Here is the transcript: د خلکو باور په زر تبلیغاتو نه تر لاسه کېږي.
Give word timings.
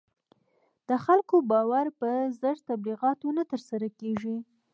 د 0.89 0.91
خلکو 1.05 1.35
باور 1.51 1.85
په 1.99 2.09
زر 2.41 2.57
تبلیغاتو 2.69 3.27
نه 3.37 3.43
تر 3.51 3.59
لاسه 3.67 3.87
کېږي. 3.99 4.35